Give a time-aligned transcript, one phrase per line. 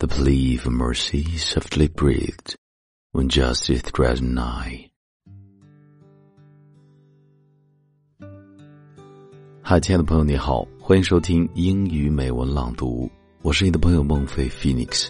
[0.00, 2.56] The plea for mercy softly breathed
[3.12, 4.90] when justice drew nigh.
[9.62, 13.10] 嗨，亲爱的朋友，你好，欢迎收听英语美文朗读，
[13.40, 15.08] 我是你的朋友孟非 Phoenix。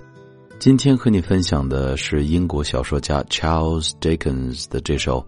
[0.60, 5.26] 今天和你分享的是英国小说家 Charles Dickens 的这首《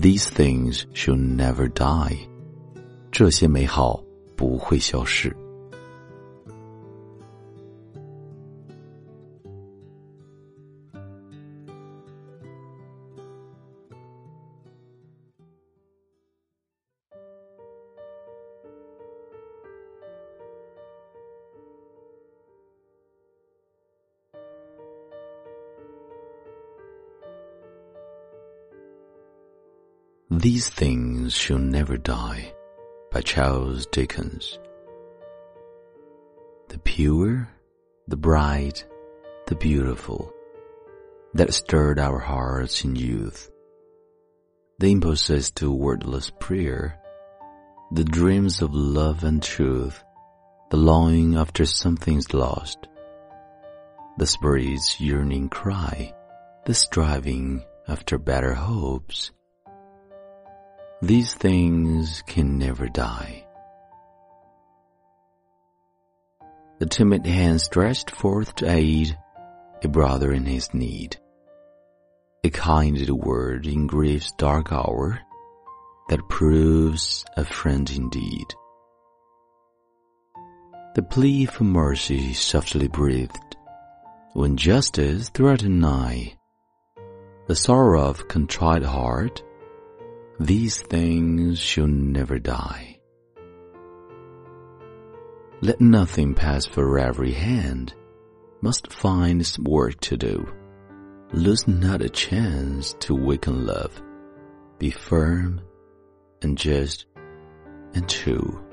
[0.00, 2.16] These Things Should Never Die》，
[3.12, 4.02] 这些美好
[4.36, 5.34] 不会消失。
[30.33, 32.53] These Things Shall Never Die
[33.11, 34.57] by Charles Dickens.
[36.69, 37.49] The pure,
[38.07, 38.85] the bright,
[39.47, 40.31] the beautiful,
[41.33, 43.51] that stirred our hearts in youth.
[44.79, 46.97] The impulses to wordless prayer,
[47.91, 50.01] the dreams of love and truth,
[50.69, 52.87] the longing after something's lost,
[54.17, 56.13] the spirit's yearning cry,
[56.65, 59.31] the striving after better hopes
[61.01, 63.43] these things can never die.
[66.77, 69.17] The timid hand stretched forth to aid
[69.83, 71.17] a brother in his need.
[72.43, 75.19] A kind word in grief's dark hour
[76.09, 78.45] that proves a friend indeed.
[80.93, 83.55] The plea for mercy softly breathed
[84.33, 86.33] when justice threatened nigh.
[87.47, 89.43] The sorrow of contrite heart
[90.45, 92.99] these things shall never die.
[95.61, 97.93] Let nothing pass for every hand
[98.61, 100.51] must find its work to do.
[101.31, 104.01] Lose not a chance to waken love.
[104.79, 105.61] Be firm
[106.41, 107.05] and just
[107.93, 108.65] and true.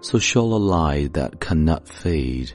[0.00, 2.52] So shall a light that cannot fade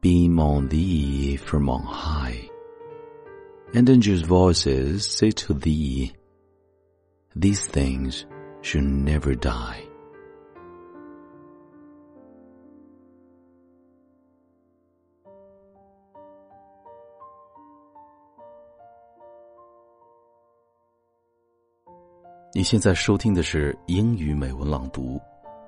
[0.00, 2.48] beam on thee from on high.
[3.74, 6.14] And angels' voices say to thee,
[7.36, 8.24] these things
[8.62, 9.82] should never die.
[22.56, 25.20] 你现在收听的是英语美文朗读，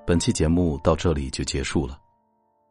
[0.06, 1.98] 本期节目到这里就结束了。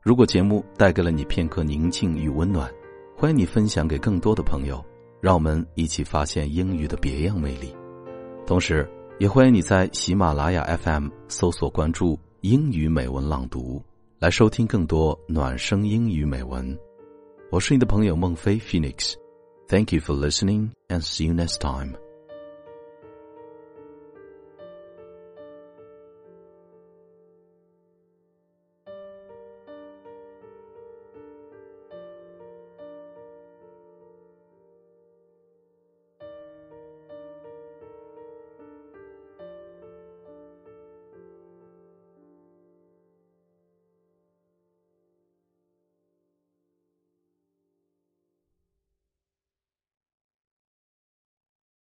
[0.01, 2.71] 如果节目带给了你片刻宁静与温暖，
[3.17, 4.81] 欢迎你分享给更多的朋友，
[5.19, 7.75] 让我们一起发现英语的别样魅力。
[8.45, 8.87] 同时，
[9.19, 13.81] 也欢迎你在喜马拉雅 FM 搜索关注“英语美文朗读”，
[14.19, 16.77] 来收听更多暖声英语美文。
[17.51, 19.15] 我是你的朋友孟非 Phoenix。
[19.67, 21.95] Thank you for listening and see you next time.